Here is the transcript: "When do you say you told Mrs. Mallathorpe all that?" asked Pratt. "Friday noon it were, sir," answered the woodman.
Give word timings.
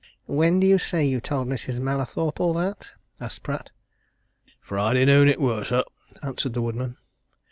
"When 0.25 0.59
do 0.59 0.65
you 0.65 0.79
say 0.79 1.05
you 1.05 1.21
told 1.21 1.47
Mrs. 1.47 1.77
Mallathorpe 1.79 2.39
all 2.39 2.55
that?" 2.55 2.93
asked 3.19 3.43
Pratt. 3.43 3.69
"Friday 4.59 5.05
noon 5.05 5.27
it 5.27 5.39
were, 5.39 5.63
sir," 5.63 5.83
answered 6.23 6.53
the 6.53 6.61
woodman. 6.63 6.97